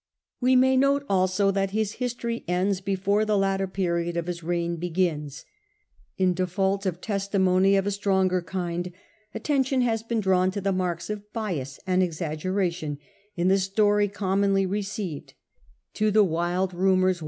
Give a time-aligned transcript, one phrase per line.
[0.39, 4.77] We may note also that his history ends before the latter period of this reign
[4.77, 5.45] begins.
[6.17, 8.91] In default of testimony of a The marlvs of Stronger kind,
[9.35, 12.97] attention has been drawn to the bias and marks of bias and exaggeration
[13.35, 15.35] in the story i^fe*cora" commonly received,
[15.93, 17.19] to the wild rumours wan mon story.